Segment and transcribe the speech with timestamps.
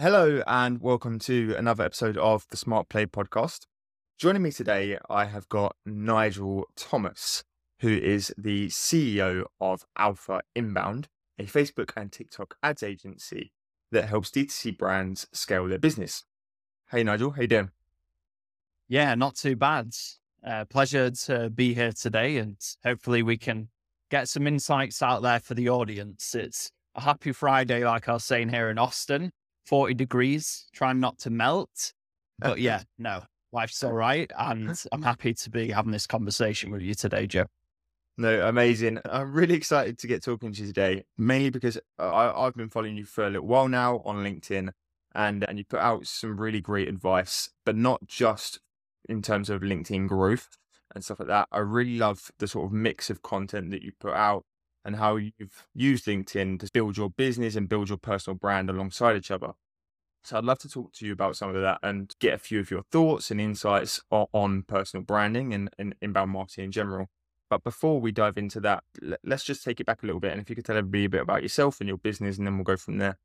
[0.00, 3.66] Hello, and welcome to another episode of the Smart Play podcast.
[4.16, 7.42] Joining me today, I have got Nigel Thomas,
[7.80, 13.50] who is the CEO of Alpha Inbound, a Facebook and TikTok ads agency
[13.90, 16.22] that helps D2C brands scale their business.
[16.92, 17.70] Hey, Nigel, how you doing?
[18.86, 19.96] Yeah, not too bad.
[20.46, 23.68] Uh, pleasure to be here today, and hopefully we can
[24.12, 26.36] get some insights out there for the audience.
[26.36, 29.32] It's a happy Friday, like I was saying here in Austin,
[29.68, 31.92] 40 degrees, trying not to melt.
[32.38, 34.30] But yeah, no, life's all right.
[34.38, 37.46] And I'm happy to be having this conversation with you today, Joe.
[38.16, 38.98] No, amazing.
[39.08, 42.96] I'm really excited to get talking to you today, mainly because I, I've been following
[42.96, 44.70] you for a little while now on LinkedIn
[45.14, 48.58] and, and you put out some really great advice, but not just
[49.08, 50.48] in terms of LinkedIn growth
[50.94, 51.46] and stuff like that.
[51.52, 54.44] I really love the sort of mix of content that you put out
[54.84, 59.16] and how you've used LinkedIn to build your business and build your personal brand alongside
[59.16, 59.52] each other.
[60.22, 62.60] So I'd love to talk to you about some of that and get a few
[62.60, 67.06] of your thoughts and insights on, on personal branding and, and inbound marketing in general.
[67.48, 68.84] But before we dive into that,
[69.24, 70.32] let's just take it back a little bit.
[70.32, 72.56] And if you could tell everybody a bit about yourself and your business, and then
[72.56, 73.18] we'll go from there.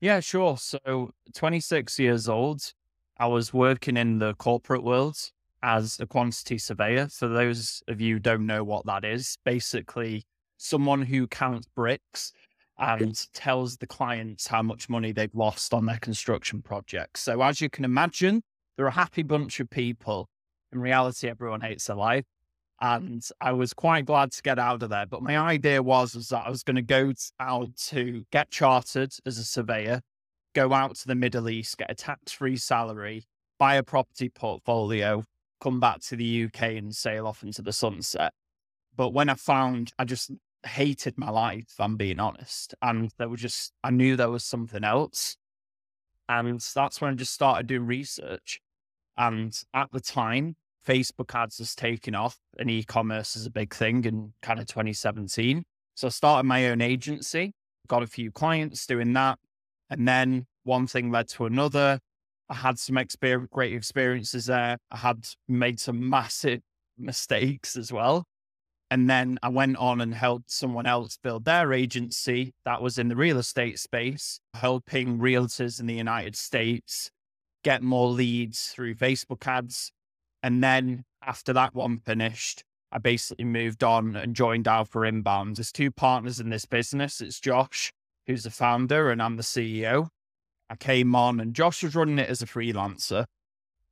[0.00, 0.56] Yeah, sure.
[0.56, 2.74] So, 26 years old,
[3.18, 5.16] I was working in the corporate world
[5.62, 7.08] as a quantity surveyor.
[7.08, 10.24] For those of you who don't know what that is, basically
[10.56, 12.32] someone who counts bricks
[12.78, 17.20] and tells the clients how much money they've lost on their construction projects.
[17.20, 18.42] So as you can imagine,
[18.76, 20.28] they're a happy bunch of people.
[20.72, 22.24] In reality, everyone hates their life.
[22.80, 25.06] And I was quite glad to get out of there.
[25.06, 29.12] But my idea was, was that I was going to go out to get chartered
[29.24, 30.00] as a surveyor,
[30.54, 33.24] go out to the Middle East, get a tax free salary,
[33.58, 35.22] buy a property portfolio,
[35.62, 38.32] come back to the UK and sail off into the sunset.
[38.96, 40.30] But when I found, I just
[40.66, 42.74] hated my life, I'm being honest.
[42.82, 45.36] And there was just, I knew there was something else.
[46.28, 48.60] And that's when I just started doing research.
[49.16, 50.56] And at the time,
[50.86, 54.66] Facebook ads was taking off and e commerce is a big thing in kind of
[54.66, 55.64] 2017.
[55.94, 57.52] So I started my own agency,
[57.86, 59.38] got a few clients doing that.
[59.90, 62.00] And then one thing led to another.
[62.48, 64.78] I had some experience, great experiences there.
[64.90, 66.60] I had made some massive
[66.98, 68.24] mistakes as well.
[68.90, 73.08] And then I went on and helped someone else build their agency that was in
[73.08, 77.10] the real estate space, helping realtors in the United States
[77.64, 79.92] get more leads through Facebook ads.
[80.42, 85.56] And then after that one finished, I basically moved on and joined Alpha Inbound.
[85.56, 87.22] There's two partners in this business.
[87.22, 87.92] It's Josh,
[88.26, 90.08] who's the founder, and I'm the CEO.
[90.72, 93.26] I came on and Josh was running it as a freelancer.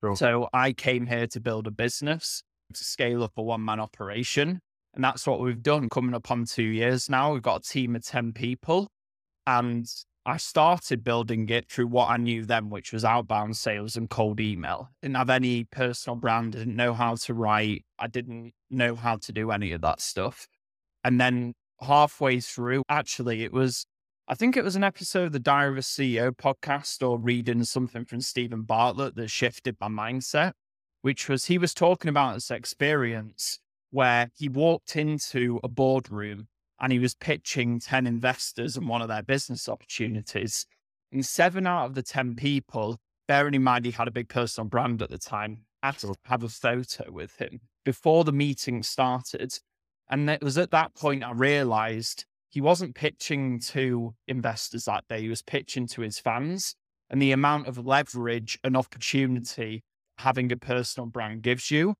[0.02, 0.16] Cool.
[0.16, 2.42] So I came here to build a business,
[2.72, 4.60] to scale up a one man operation.
[4.94, 7.34] And that's what we've done coming up on two years now.
[7.34, 8.88] We've got a team of 10 people.
[9.46, 9.86] And
[10.24, 14.40] I started building it through what I knew then, which was outbound sales and cold
[14.40, 14.88] email.
[15.02, 17.84] Didn't have any personal brand, didn't know how to write.
[17.98, 20.48] I didn't know how to do any of that stuff.
[21.04, 21.52] And then
[21.82, 23.84] halfway through, actually, it was
[24.30, 27.64] I think it was an episode of the Diary of a CEO podcast or reading
[27.64, 30.52] something from Steven Bartlett that shifted my mindset,
[31.02, 33.58] which was he was talking about this experience
[33.90, 36.46] where he walked into a boardroom
[36.78, 40.64] and he was pitching 10 investors and one of their business opportunities.
[41.10, 44.69] And seven out of the 10 people, bearing in mind he had a big personal
[44.69, 49.58] brand at the time, asked to have a photo with him before the meeting started.
[50.08, 55.22] And it was at that point I realized he wasn't pitching to investors that day.
[55.22, 56.75] He was pitching to his fans.
[57.09, 59.83] And the amount of leverage and opportunity
[60.19, 61.94] having a personal brand gives you.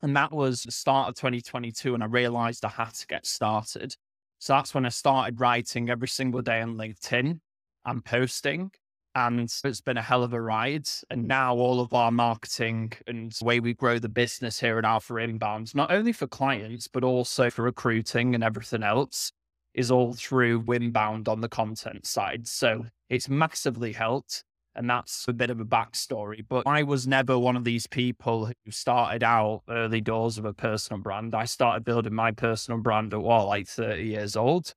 [0.00, 1.92] And that was the start of 2022.
[1.94, 3.94] And I realized I had to get started.
[4.38, 7.40] So that's when I started writing every single day on LinkedIn
[7.84, 8.70] and posting.
[9.14, 10.88] And it's been a hell of a ride.
[11.10, 14.84] And now all of our marketing and the way we grow the business here at
[14.84, 19.32] Alpha Inbound, not only for clients, but also for recruiting and everything else,
[19.74, 22.46] is all through inbound on the content side.
[22.46, 24.44] So it's massively helped.
[24.76, 26.44] And that's a bit of a backstory.
[26.48, 30.54] But I was never one of these people who started out early doors of a
[30.54, 31.34] personal brand.
[31.34, 34.72] I started building my personal brand at what, like 30 years old.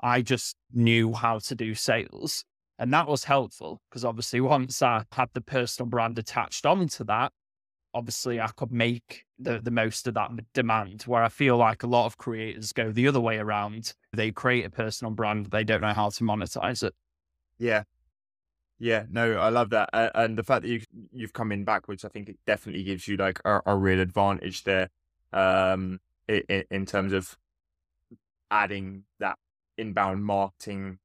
[0.00, 2.44] I just knew how to do sales.
[2.78, 7.32] And that was helpful because obviously once I had the personal brand attached onto that,
[7.94, 11.02] obviously I could make the, the most of that demand.
[11.02, 13.94] Where I feel like a lot of creators go the other way around.
[14.12, 16.94] They create a personal brand, they don't know how to monetize it.
[17.58, 17.84] Yeah.
[18.78, 20.80] Yeah, no, I love that, and the fact that you
[21.12, 24.64] you've come in backwards, I think it definitely gives you like a, a real advantage
[24.64, 24.88] there,
[25.32, 27.38] um, in, in terms of
[28.50, 29.38] adding that
[29.78, 30.98] inbound marketing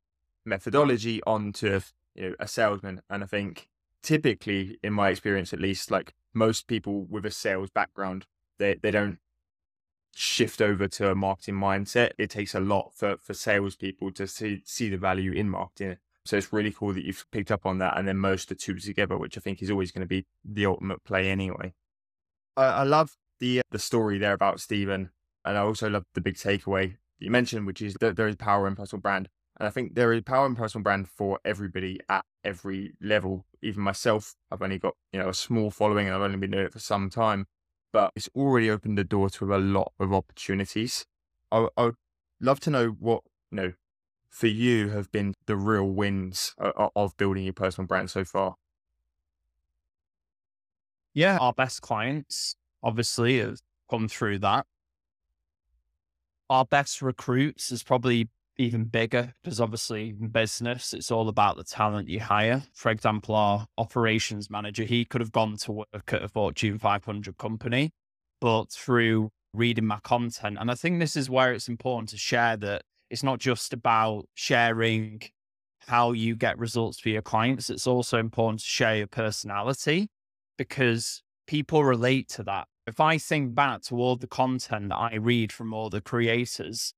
[0.43, 1.79] methodology onto
[2.15, 3.01] you know a salesman.
[3.11, 3.69] And I think
[4.01, 8.25] typically, in my experience at least, like most people with a sales background,
[8.59, 9.19] they they don't
[10.15, 12.11] shift over to a marketing mindset.
[12.17, 15.97] It takes a lot for for salespeople to see see the value in marketing.
[16.25, 18.77] So it's really cool that you've picked up on that and then merged the two
[18.79, 21.73] together, which I think is always going to be the ultimate play anyway.
[22.57, 25.11] I, I love the uh, the story there about Steven,
[25.45, 28.67] and I also love the big takeaway you mentioned, which is that there is power
[28.67, 29.29] in personal brand.
[29.59, 33.45] And I think there is power in personal brand for everybody at every level.
[33.61, 36.65] Even myself, I've only got you know a small following, and I've only been doing
[36.65, 37.47] it for some time,
[37.91, 41.05] but it's already opened the door to a lot of opportunities.
[41.51, 41.95] I, I would
[42.39, 43.73] love to know what you know
[44.29, 48.55] for you have been the real wins of, of building your personal brand so far.
[51.15, 54.67] Yeah, our best clients obviously have come through that.
[56.47, 61.63] Our best recruits is probably even bigger because obviously in business, it's all about the
[61.63, 62.63] talent you hire.
[62.73, 67.37] For example, our operations manager, he could have gone to work at a Fortune 500
[67.37, 67.91] company,
[68.41, 72.57] but through reading my content, and I think this is where it's important to share
[72.57, 75.21] that it's not just about sharing
[75.87, 77.69] how you get results for your clients.
[77.69, 80.09] It's also important to share your personality
[80.57, 82.67] because people relate to that.
[82.85, 86.93] If I think back to all the content that I read from all the creators,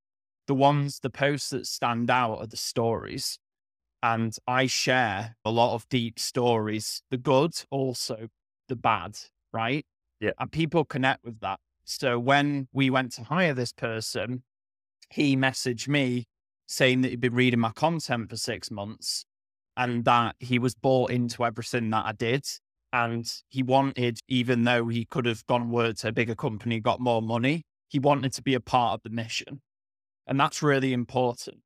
[0.50, 3.38] the ones, the posts that stand out are the stories.
[4.02, 8.30] And I share a lot of deep stories, the good, also
[8.68, 9.20] the bad,
[9.54, 9.86] right?
[10.20, 10.32] Yeah.
[10.40, 11.60] And people connect with that.
[11.86, 14.42] So when we went to hire this person,
[15.12, 16.26] he messaged me
[16.66, 19.26] saying that he'd been reading my content for six months
[19.78, 22.44] and that he was bought into everything that I did.
[22.92, 27.00] And he wanted, even though he could have gone work to a bigger company, got
[27.00, 29.62] more money, he wanted to be a part of the mission.
[30.30, 31.58] And that's really important.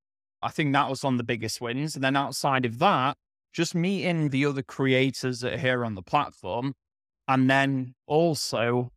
[0.42, 1.96] I think that was one of the biggest wins.
[1.96, 3.18] And then outside of that,
[3.52, 6.74] just meeting the other creators that are here on the platform.
[7.28, 8.92] And then also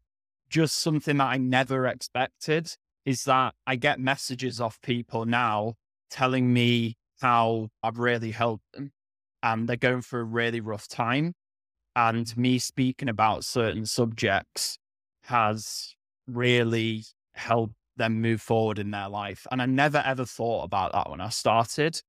[0.49, 5.75] just something that I never expected is that I get messages off people now
[6.11, 8.93] telling me how I've really helped them
[9.43, 11.35] and they're going through a really rough time.
[11.97, 14.79] And me speaking about certain subjects
[15.25, 15.97] has
[16.27, 17.05] really
[17.35, 19.47] helped them move forward in their life.
[19.51, 22.01] And I never ever thought about that when I started,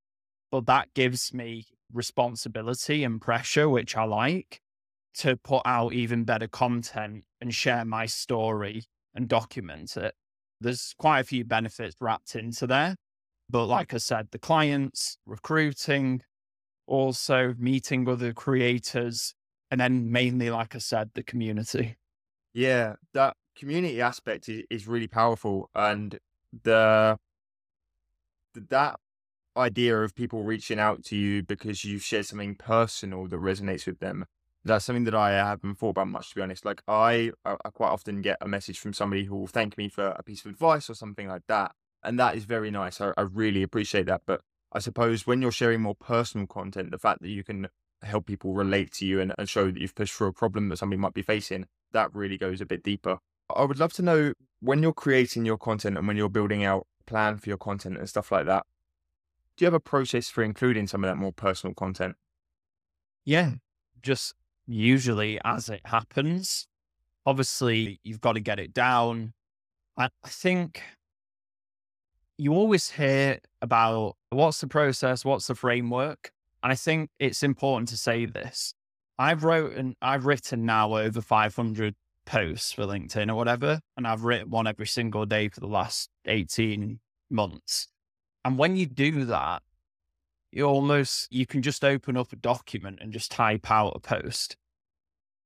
[0.51, 4.61] but that gives me responsibility and pressure, which I like
[5.15, 8.83] to put out even better content and share my story
[9.15, 10.13] and document it.
[10.61, 12.95] There's quite a few benefits wrapped into there.
[13.49, 16.21] But like I said, the clients, recruiting,
[16.85, 19.33] also meeting other creators,
[19.71, 21.97] and then mainly, like I said, the community.
[22.53, 26.19] Yeah, that community aspect is, is really powerful and
[26.63, 27.17] the
[28.69, 28.99] that
[29.55, 33.99] idea of people reaching out to you because you've shared something personal that resonates with
[33.99, 34.25] them
[34.63, 36.65] that's something that I haven't thought about much to be honest.
[36.65, 40.07] Like I, I quite often get a message from somebody who will thank me for
[40.07, 41.71] a piece of advice or something like that
[42.03, 43.01] and that is very nice.
[43.01, 46.99] I, I really appreciate that but I suppose when you're sharing more personal content the
[46.99, 47.69] fact that you can
[48.03, 50.77] help people relate to you and, and show that you've pushed through a problem that
[50.77, 53.17] somebody might be facing that really goes a bit deeper
[53.55, 56.87] I would love to know when you're creating your content and when you're building out
[57.01, 58.65] a plan for your content and stuff like that.
[59.55, 62.15] Do you have a process for including some of that more personal content?
[63.25, 63.53] Yeah,
[64.01, 64.33] just
[64.67, 66.67] usually as it happens.
[67.25, 69.33] Obviously, you've got to get it down.
[69.97, 70.81] I think
[72.37, 76.31] you always hear about what's the process, what's the framework.
[76.61, 78.73] And I think it's important to say this.
[79.17, 81.95] I've written, I've written now over 500
[82.27, 83.81] posts for LinkedIn or whatever.
[83.95, 86.99] And I've written one every single day for the last 18
[87.31, 87.87] months.
[88.45, 89.63] And when you do that,
[90.51, 94.55] you almost, you can just open up a document and just type out a post.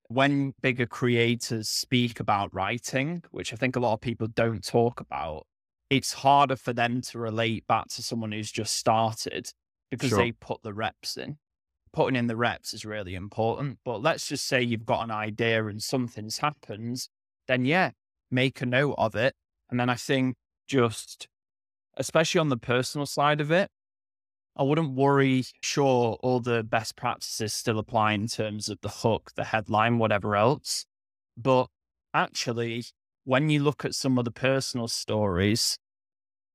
[0.10, 5.00] When bigger creators speak about writing, which I think a lot of people don't talk
[5.00, 5.48] about,
[5.90, 9.52] it's harder for them to relate back to someone who's just started
[9.90, 10.18] because sure.
[10.20, 11.38] they put the reps in
[11.94, 13.80] putting in the reps is really important.
[13.84, 17.08] But let's just say you've got an idea and something's happened,
[17.48, 17.92] then yeah,
[18.30, 19.36] make a note of it.
[19.70, 20.36] And then I think
[20.68, 21.28] just,
[21.98, 23.70] especially on the personal side of it,
[24.56, 25.46] I wouldn't worry.
[25.62, 30.36] Sure, all the best practices still apply in terms of the hook, the headline, whatever
[30.36, 30.86] else.
[31.38, 31.68] But
[32.14, 32.84] actually,
[33.24, 35.78] when you look at some of the personal stories,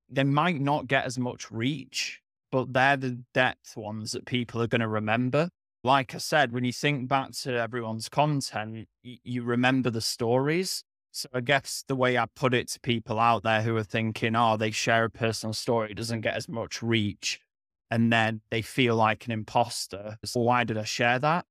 [0.09, 2.21] they might not get as much reach
[2.57, 5.51] but they're the depth ones that people are going to remember.
[5.85, 10.83] Like I said, when you think back to everyone's content, y- you remember the stories.
[11.11, 14.35] So I guess the way I put it to people out there who are thinking,
[14.35, 17.41] oh, they share a personal story, it doesn't get as much reach.
[17.91, 20.17] and then they feel like an imposter.
[20.25, 21.45] So why did I share that?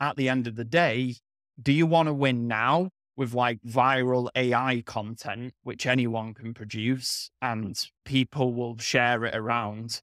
[0.00, 1.16] At the end of the day,
[1.60, 7.30] do you want to win now with like viral AI content, which anyone can produce
[7.42, 10.00] and people will share it around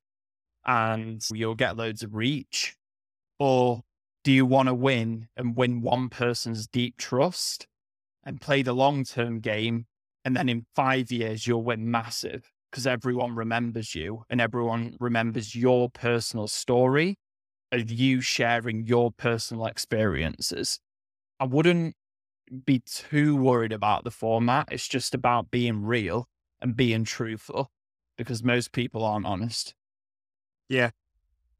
[0.65, 2.75] and you'll get loads of reach?
[3.39, 3.81] Or
[4.23, 7.67] do you want to win and win one person's deep trust
[8.23, 9.87] and play the long term game?
[10.23, 15.55] And then in five years, you'll win massive because everyone remembers you and everyone remembers
[15.55, 17.17] your personal story
[17.71, 20.79] of you sharing your personal experiences.
[21.39, 21.95] I wouldn't
[22.65, 24.67] be too worried about the format.
[24.71, 26.27] It's just about being real
[26.61, 27.71] and being truthful
[28.17, 29.73] because most people aren't honest.
[30.71, 30.91] Yeah,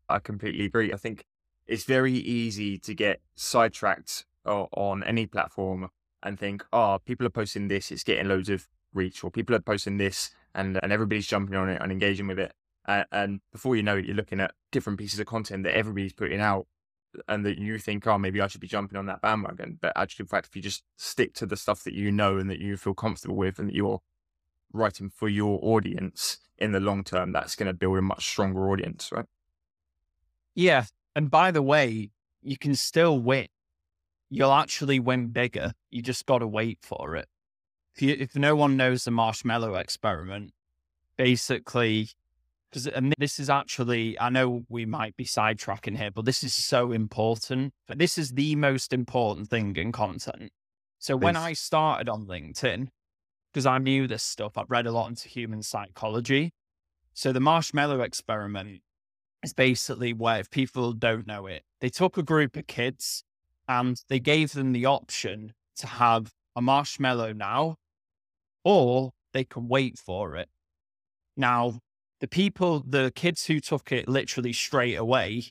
[0.08, 0.94] I completely agree.
[0.94, 1.26] I think
[1.68, 5.90] it's very easy to get sidetracked on any platform
[6.24, 9.60] and think, oh, people are posting this, it's getting loads of reach, or people are
[9.60, 12.54] posting this, and and everybody's jumping on it and engaging with it.
[12.86, 16.40] And before you know it, you're looking at different pieces of content that everybody's putting
[16.40, 16.68] out,
[17.28, 19.78] and that you think, oh, maybe I should be jumping on that bandwagon.
[19.82, 22.50] But actually, in fact, if you just stick to the stuff that you know and
[22.50, 24.02] that you feel comfortable with, and that you're
[24.74, 28.70] writing for your audience in the long term, that's going to build a much stronger
[28.70, 29.26] audience, right?
[30.56, 30.86] Yeah.
[31.16, 32.12] And by the way,
[32.42, 33.48] you can still win.
[34.30, 35.74] You'll actually win bigger.
[35.90, 37.28] You just got to wait for it
[37.96, 40.52] if, you, if no one knows the marshmallow experiment,
[41.18, 42.10] basically,
[42.70, 46.54] because and this is actually, I know we might be sidetracking here, but this is
[46.54, 47.74] so important.
[47.88, 50.52] But this is the most important thing in content.
[51.00, 52.90] So when I started on LinkedIn,
[53.52, 56.54] because I knew this stuff, I've read a lot into human psychology.
[57.14, 58.82] So the marshmallow experiment
[59.44, 63.24] is basically where, if people don't know it, they took a group of kids
[63.68, 67.76] and they gave them the option to have a marshmallow now
[68.64, 70.50] or they can wait for it.
[71.36, 71.80] Now,
[72.20, 75.46] the people, the kids who took it literally straight away,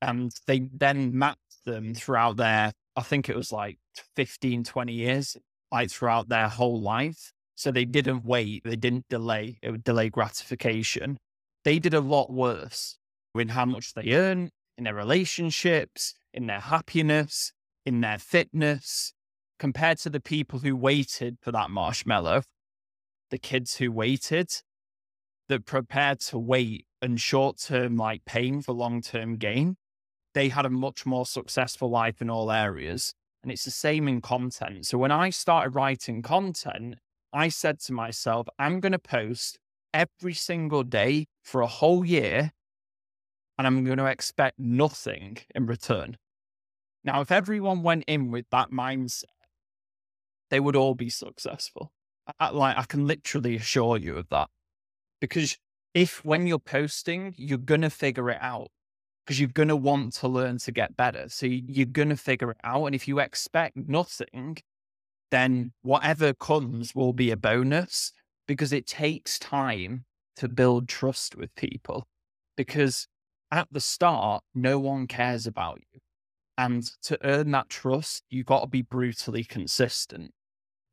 [0.00, 3.78] and they then mapped them throughout their, I think it was like
[4.16, 5.36] 15, 20 years,
[5.70, 7.32] like throughout their whole life.
[7.54, 11.18] So they didn't wait, they didn't delay, it would delay gratification.
[11.64, 12.96] They did a lot worse
[13.34, 17.52] in how much they earn, in their relationships, in their happiness,
[17.84, 19.12] in their fitness,
[19.58, 22.42] compared to the people who waited for that marshmallow,
[23.30, 24.50] the kids who waited,
[25.48, 29.76] that prepared to wait and short term like pain for long term gain,
[30.34, 33.14] they had a much more successful life in all areas.
[33.42, 34.86] And it's the same in content.
[34.86, 36.96] So when I started writing content,
[37.32, 39.58] I said to myself, I'm going to post
[39.94, 42.52] every single day for a whole year
[43.56, 46.16] and I'm going to expect nothing in return.
[47.04, 49.24] Now, if everyone went in with that mindset,
[50.50, 51.92] they would all be successful.
[52.38, 54.48] I, like I can literally assure you of that.
[55.20, 55.58] Because
[55.94, 58.68] if when you're posting, you're gonna figure it out
[59.28, 61.28] because you're gonna want to learn to get better.
[61.28, 62.86] So you're gonna figure it out.
[62.86, 64.56] And if you expect nothing,
[65.30, 68.12] then whatever comes will be a bonus
[68.46, 70.06] because it takes time
[70.36, 72.08] to build trust with people.
[72.56, 73.06] Because
[73.52, 76.00] at the start, no one cares about you.
[76.56, 80.32] And to earn that trust, you've got to be brutally consistent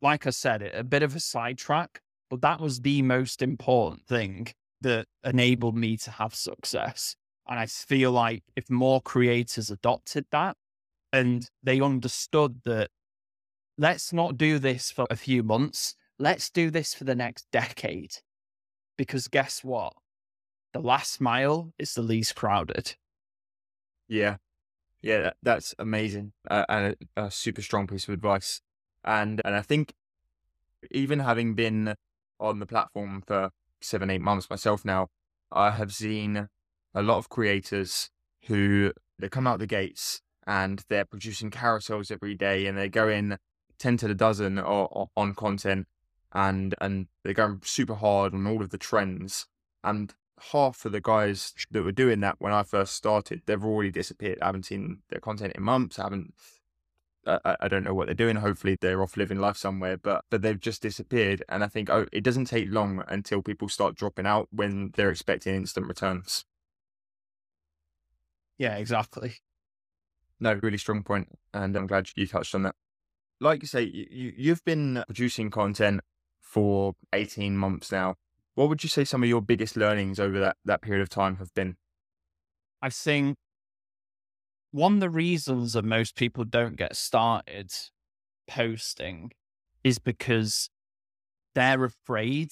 [0.02, 4.06] like I said, it a bit of a sidetrack, but that was the most important
[4.06, 4.48] thing
[4.82, 7.16] that enabled me to have success.
[7.48, 10.58] And I feel like if more creators adopted that
[11.14, 12.90] and they understood that
[13.78, 18.16] let's not do this for a few months, let's do this for the next decade.
[18.98, 19.94] Because guess what?
[20.74, 22.96] The last mile is the least crowded.
[24.08, 24.38] Yeah.
[25.02, 28.62] Yeah, that's amazing uh, and a, a super strong piece of advice.
[29.04, 29.94] And and I think
[30.90, 31.96] even having been
[32.40, 35.10] on the platform for seven, eight months myself now,
[35.52, 36.50] I have seen
[36.96, 38.10] a lot of creators
[38.48, 43.10] who they come out the gates and they're producing carousels every day and they go
[43.10, 43.38] in
[43.78, 45.88] 10 to the dozen or, or, on content
[46.34, 49.48] and and they're going super hard on all of the trends
[49.84, 50.14] and
[50.52, 54.40] half of the guys that were doing that when I first started they've already disappeared
[54.42, 56.34] I haven't seen their content in months I haven't
[57.28, 58.36] I, I, don't know what they're doing.
[58.36, 61.44] Hopefully, they're off living life somewhere, but but they've just disappeared.
[61.50, 65.10] And I think oh, it doesn't take long until people start dropping out when they're
[65.10, 66.46] expecting instant returns.
[68.58, 69.36] Yeah, exactly.
[70.40, 72.76] No, really strong point, and I'm glad you touched on that.
[73.40, 76.02] Like you say, you you've been producing content
[76.42, 78.16] for 18 months now.
[78.56, 81.38] What would you say some of your biggest learnings over that that period of time
[81.38, 81.76] have been?
[82.82, 83.38] I think
[84.72, 87.72] one of the reasons that most people don't get started
[88.48, 89.32] posting
[89.84, 90.70] is because
[91.54, 92.52] they're afraid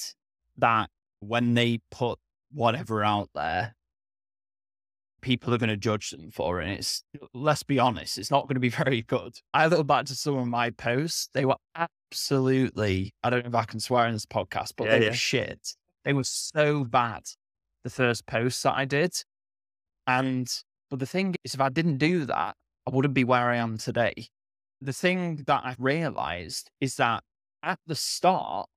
[0.58, 2.20] that when they put
[2.52, 3.76] whatever out there,
[5.24, 6.60] people are going to judge them for.
[6.60, 7.04] And it's,
[7.34, 9.40] let's be honest, it's not going to be very good.
[9.54, 13.56] I look back to some of my posts, they were absolutely, I don't know if
[13.56, 15.10] I can swear in this podcast, but Yeah, they yeah.
[15.10, 15.76] were shit.
[16.06, 17.24] They were so bad,
[17.84, 19.14] the first posts that I did.
[20.06, 20.48] And,
[20.92, 23.78] but the thing is, if I didn't do that, I wouldn't be where I am
[23.78, 24.28] today.
[24.82, 27.24] The thing that I realized is that
[27.64, 28.68] at the start,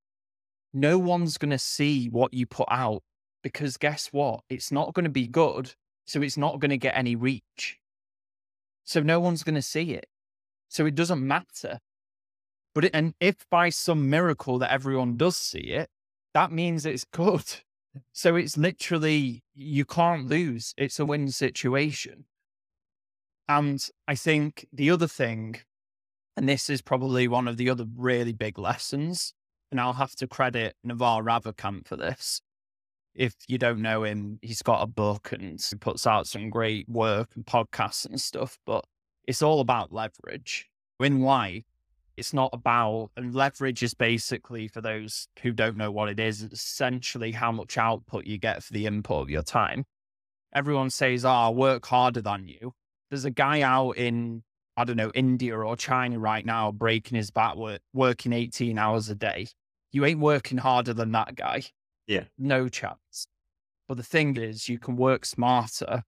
[0.72, 3.02] no one's going to see what you put out
[3.42, 4.40] because guess what?
[4.48, 5.74] It's not going to be good.
[6.06, 7.78] So it's not going to get any reach.
[8.84, 10.06] So no one's going to see it.
[10.68, 11.80] So it doesn't matter.
[12.74, 15.88] But it, and if by some miracle that everyone does see it,
[16.34, 17.44] that means it's good.
[18.12, 20.74] So it's literally, you can't lose.
[20.76, 22.26] It's a win situation.
[23.48, 25.56] And I think the other thing,
[26.36, 29.32] and this is probably one of the other really big lessons,
[29.70, 32.42] and I'll have to credit Naval Ravikant for this.
[33.16, 36.88] If you don't know him, he's got a book and he puts out some great
[36.88, 38.84] work and podcasts and stuff, but
[39.26, 40.68] it's all about leverage.
[41.00, 41.64] In life,
[42.16, 46.42] it's not about, and leverage is basically, for those who don't know what it is,
[46.42, 49.84] it's essentially how much output you get for the input of your time.
[50.54, 52.72] Everyone says, oh, I work harder than you.
[53.10, 54.42] There's a guy out in,
[54.76, 59.08] I don't know, India or China right now breaking his back, work, working 18 hours
[59.08, 59.48] a day.
[59.92, 61.62] You ain't working harder than that guy.
[62.06, 62.24] Yeah.
[62.38, 63.26] No chance.
[63.88, 66.04] But the thing is, you can work smarter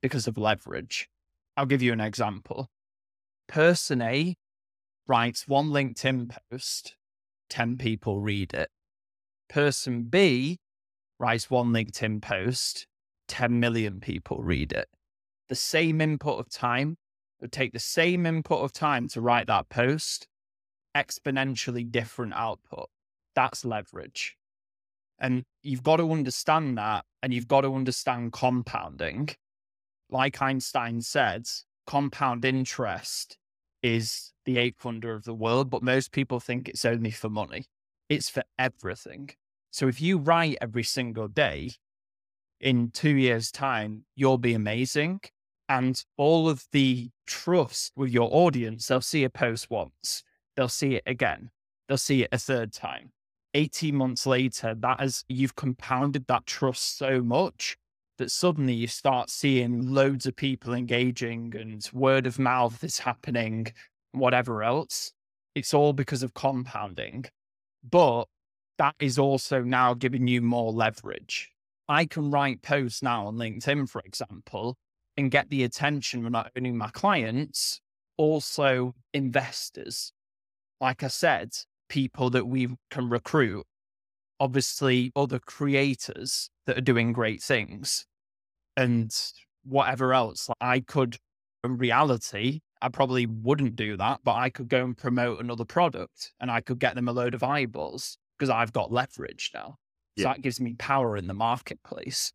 [0.00, 1.08] because of leverage.
[1.56, 2.70] I'll give you an example.
[3.48, 4.36] Person A
[5.06, 6.96] writes one LinkedIn post,
[7.50, 8.70] 10 people read it.
[9.48, 10.58] Person B
[11.18, 12.86] writes one LinkedIn post,
[13.28, 14.88] 10 million people read it.
[15.48, 16.96] The same input of time
[17.40, 20.26] would take the same input of time to write that post,
[20.96, 22.88] exponentially different output.
[23.34, 24.36] That's leverage.
[25.22, 29.30] And you've got to understand that, and you've got to understand compounding.
[30.10, 31.46] Like Einstein said,
[31.86, 33.38] compound interest
[33.82, 37.66] is the eighth wonder of the world, but most people think it's only for money.
[38.08, 39.30] It's for everything.
[39.70, 41.70] So if you write every single day,
[42.60, 45.20] in two years' time, you'll be amazing.
[45.68, 50.22] And all of the trust with your audience, they'll see a post once,
[50.56, 51.50] they'll see it again,
[51.88, 53.12] they'll see it a third time.
[53.54, 57.76] 18 months later, that is, you've compounded that trust so much
[58.18, 63.66] that suddenly you start seeing loads of people engaging and word of mouth is happening,
[64.12, 65.12] whatever else.
[65.54, 67.26] It's all because of compounding.
[67.88, 68.24] But
[68.78, 71.50] that is also now giving you more leverage.
[71.88, 74.76] I can write posts now on LinkedIn, for example,
[75.16, 77.80] and get the attention of not only my clients,
[78.16, 80.12] also investors.
[80.80, 81.50] Like I said,
[81.92, 83.66] people that we can recruit,
[84.40, 88.06] obviously, other creators that are doing great things,
[88.78, 89.14] and
[89.62, 90.48] whatever else.
[90.58, 91.18] I could,
[91.62, 96.32] in reality, I probably wouldn't do that, but I could go and promote another product
[96.40, 99.76] and I could get them a load of eyeballs because I've got leverage now.
[100.16, 102.32] So that gives me power in the marketplace.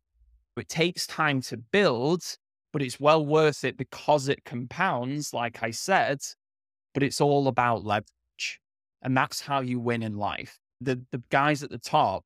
[0.56, 2.22] It takes time to build,
[2.72, 6.20] but it's well worth it because it compounds, like I said,
[6.94, 8.06] but it's all about leverage.
[9.02, 10.58] And that's how you win in life.
[10.80, 12.24] The the guys at the top,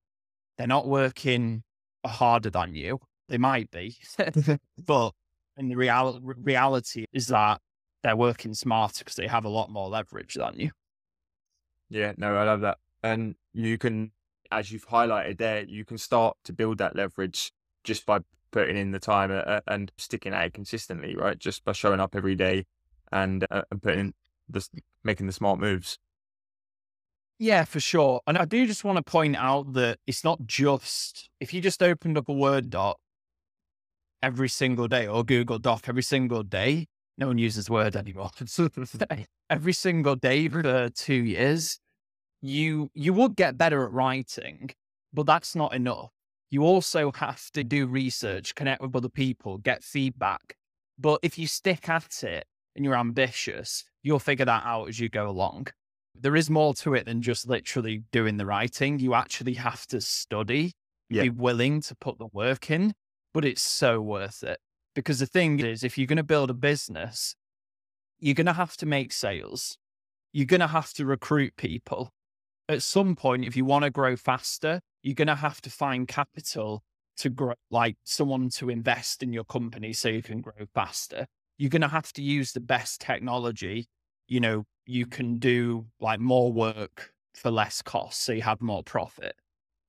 [0.59, 1.63] they're not working
[2.05, 2.99] harder than you.
[3.29, 3.97] They might be,
[4.87, 5.13] but
[5.57, 7.61] in the real, reality is that
[8.03, 10.71] they're working smarter because they have a lot more leverage than you.
[11.89, 12.79] Yeah, no, I love that.
[13.03, 14.13] And you can,
[14.51, 17.53] as you've highlighted there, you can start to build that leverage
[17.85, 21.39] just by putting in the time uh, and sticking at it consistently, right?
[21.39, 22.65] Just by showing up every day
[23.11, 24.15] and uh, and putting
[24.49, 24.67] the
[25.05, 25.99] making the smart moves.
[27.43, 28.21] Yeah, for sure.
[28.29, 31.83] And I do just want to point out that it's not just if you just
[31.83, 32.99] opened up a Word doc
[34.23, 36.87] every single day or Google Doc every single day,
[37.19, 38.31] no one uses Word anymore.
[39.51, 41.81] every single day for two years,
[42.43, 44.71] you you would get better at writing,
[45.13, 46.13] but that's not enough.
[46.49, 50.55] You also have to do research, connect with other people, get feedback.
[50.97, 55.09] But if you stick at it and you're ambitious, you'll figure that out as you
[55.09, 55.67] go along.
[56.14, 58.98] There is more to it than just literally doing the writing.
[58.98, 60.72] You actually have to study,
[61.09, 61.22] Yeah.
[61.22, 62.94] be willing to put the work in,
[63.33, 64.61] but it's so worth it.
[64.94, 67.35] Because the thing is, if you're going to build a business,
[68.20, 69.79] you're going to have to make sales.
[70.33, 72.12] You're going to have to recruit people.
[72.68, 76.07] At some point, if you want to grow faster, you're going to have to find
[76.07, 76.85] capital
[77.16, 81.27] to grow, like someone to invest in your company so you can grow faster.
[81.59, 83.87] You're going to have to use the best technology.
[84.29, 88.83] You know, you can do like more work for less cost so you have more
[88.83, 89.37] profit.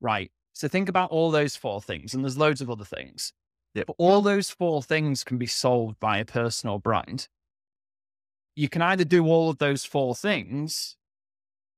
[0.02, 0.32] Right.
[0.54, 3.34] So think about all those four things, and there's loads of other things.
[3.74, 3.88] Yep.
[3.88, 7.28] But all those four things can be solved by a personal brand.
[8.56, 10.96] You can either do all of those four things,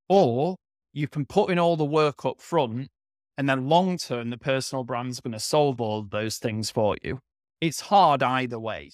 [0.09, 0.57] or
[0.93, 2.89] you can put in all the work up front,
[3.37, 7.19] and then long term, the personal brand's going to solve all those things for you.
[7.61, 8.91] It's hard either way,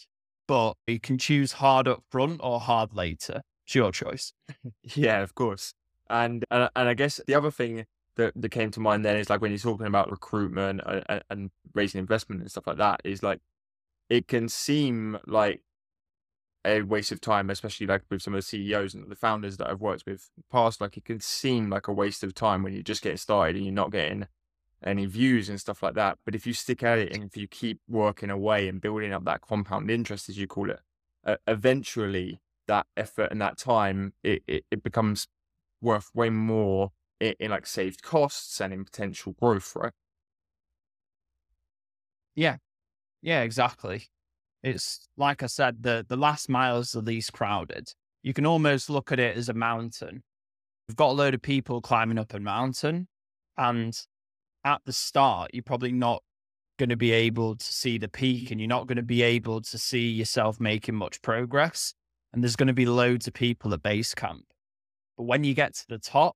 [0.48, 3.42] but you can choose hard up front or hard later.
[3.72, 4.34] It's your choice.
[4.96, 5.74] Yeah, of course.
[6.10, 7.86] And and, and I guess the other thing
[8.18, 11.52] that, that came to mind then is like when you're talking about recruitment and, and
[11.74, 13.40] raising investment and stuff like that is like
[14.10, 15.62] it can seem like
[16.66, 19.70] a waste of time, especially like with some of the CEOs and the founders that
[19.70, 20.82] I've worked with past.
[20.82, 23.64] Like it can seem like a waste of time when you're just getting started and
[23.64, 24.28] you're not getting
[24.84, 26.18] any views and stuff like that.
[26.26, 29.24] But if you stick at it and if you keep working away and building up
[29.24, 30.82] that compound interest, as you call it,
[31.26, 35.28] uh, eventually that effort and that time it, it, it becomes
[35.82, 39.94] worth way more in, in like saved costs and in potential growth, right?
[42.36, 42.58] Yeah.
[43.22, 44.08] Yeah, exactly.
[44.64, 47.94] It's like I said, the the last mile is the least crowded.
[48.24, 50.24] You can almost look at it as a mountain.
[50.88, 53.08] We've got a load of people climbing up a mountain,
[53.58, 53.98] and
[54.64, 56.22] at the start, you're probably not
[56.78, 59.62] going to be able to see the peak, and you're not going to be able
[59.62, 61.94] to see yourself making much progress.
[62.34, 64.46] And there's going to be loads of people at base camp.
[65.18, 66.36] But when you get to the top,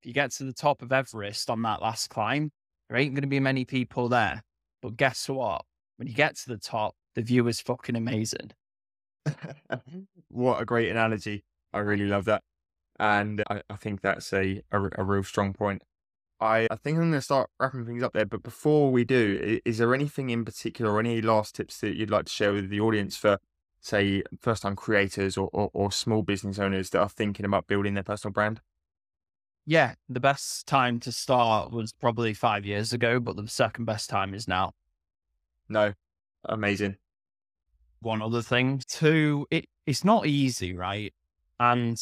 [0.00, 2.50] if you get to the top of Everest on that last climb,
[2.88, 4.42] there ain't going to be many people there.
[4.82, 5.62] But guess what?
[5.96, 8.50] When you get to the top, the view is fucking amazing.
[10.28, 11.44] what a great analogy.
[11.72, 12.42] I really love that.
[12.98, 15.82] And I, I think that's a, a, a, real strong point.
[16.40, 18.26] I, I think I'm going to start wrapping things up there.
[18.26, 21.96] But before we do, is, is there anything in particular or any last tips that
[21.96, 23.38] you'd like to share with the audience for,
[23.84, 27.94] say, first time creators or, or, or small business owners that are thinking about building
[27.94, 28.60] their personal brand?
[29.66, 34.10] Yeah, the best time to start was probably five years ago, but the second best
[34.10, 34.72] time is now.
[35.68, 35.94] No,
[36.44, 36.96] amazing
[38.04, 38.80] one other thing.
[38.86, 41.12] Two, it, it's not easy, right?
[41.58, 42.00] And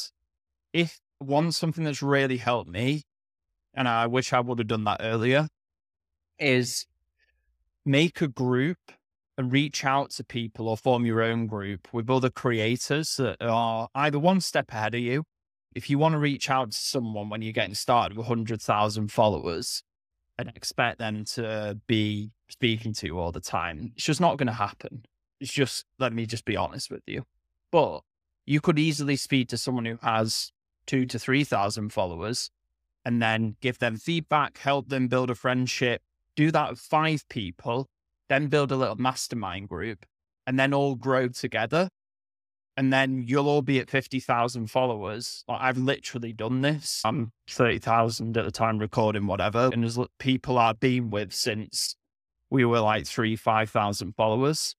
[0.72, 3.04] if one, something that's really helped me,
[3.74, 5.48] and I wish I would have done that earlier,
[6.38, 6.86] is
[7.86, 8.78] make a group
[9.38, 13.88] and reach out to people or form your own group with other creators that are
[13.94, 15.24] either one step ahead of you.
[15.74, 19.82] If you want to reach out to someone when you're getting started with 100,000 followers
[20.38, 24.48] and expect them to be speaking to you all the time, it's just not going
[24.48, 25.06] to happen.
[25.40, 27.24] It's just, let me just be honest with you.
[27.70, 28.02] But
[28.44, 30.52] you could easily speak to someone who has
[30.86, 32.50] two to 3,000 followers
[33.04, 36.02] and then give them feedback, help them build a friendship,
[36.36, 37.88] do that with five people,
[38.32, 40.06] then build a little mastermind group,
[40.46, 41.88] and then all grow together.
[42.76, 45.44] And then you'll all be at 50,000 followers.
[45.46, 47.02] Like, I've literally done this.
[47.04, 49.68] I'm 30,000 at the time recording, whatever.
[49.70, 51.96] And there's people I've been with since
[52.48, 54.74] we were like three, 5,000 followers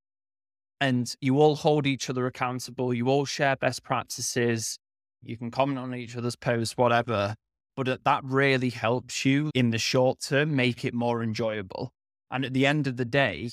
[0.83, 2.93] and you all hold each other accountable.
[2.93, 4.77] You all share best practices.
[5.21, 7.35] You can comment on each other's posts, whatever.
[7.77, 11.93] But that really helps you in the short term make it more enjoyable.
[12.33, 13.51] And at the end of the day,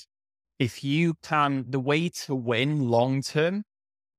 [0.57, 3.63] if you can, the way to win long term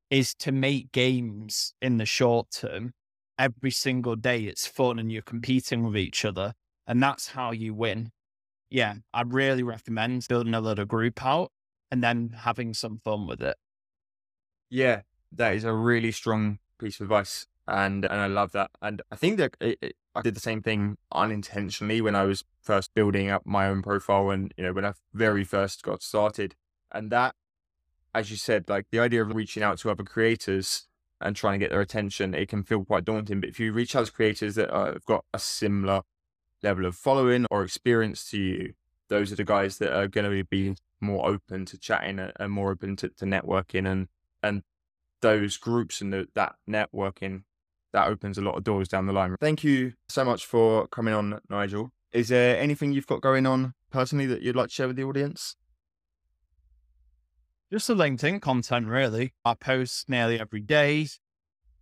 [0.09, 2.93] is to make games in the short term.
[3.37, 6.55] Every single day, it's fun and you're competing with each other.
[6.87, 8.13] And that's how you win.
[8.71, 11.51] Yeah, I really recommend building a little group out
[11.91, 13.57] and then having some fun with it.
[14.71, 17.49] Yeah, that is a really strong piece of advice.
[17.67, 18.71] And and I love that.
[18.81, 22.45] And I think that it, it, I did the same thing unintentionally when I was
[22.61, 26.55] first building up my own profile and, you know, when I very first got started.
[26.91, 27.35] And that,
[28.15, 30.87] as you said, like the idea of reaching out to other creators
[31.21, 33.41] and trying to get their attention, it can feel quite daunting.
[33.41, 36.03] But if you reach out to creators that have got a similar
[36.63, 38.75] level of following or experience to you,
[39.09, 42.71] those are the guys that are going to be more open to chatting and more
[42.71, 44.09] open to, to networking and
[44.43, 44.63] and
[45.21, 47.43] those groups and the, that networking
[47.93, 49.37] that opens a lot of doors down the line.
[49.41, 51.93] Thank you so much for coming on, Nigel.
[52.13, 55.05] Is there anything you've got going on personally that you'd like to share with the
[55.05, 55.57] audience?
[57.73, 59.33] Just the LinkedIn content, really.
[59.45, 61.09] I post nearly every day.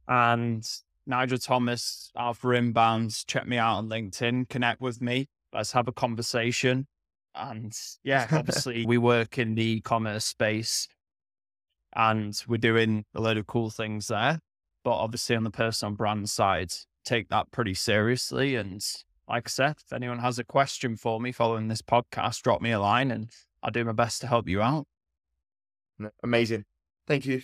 [0.06, 0.64] And
[1.06, 5.28] Nigel Thomas, Alpha Inbounds, check me out on LinkedIn, connect with me.
[5.52, 6.86] Let's have a conversation.
[7.34, 10.88] And yeah, obviously we work in the e-commerce space
[11.94, 14.40] and we're doing a load of cool things there.
[14.82, 16.72] But obviously on the personal brand side,
[17.04, 18.56] take that pretty seriously.
[18.56, 18.84] And
[19.28, 22.72] like I said, if anyone has a question for me following this podcast, drop me
[22.72, 23.30] a line and
[23.62, 24.86] I'll do my best to help you out.
[26.22, 26.64] Amazing.
[27.06, 27.42] Thank you.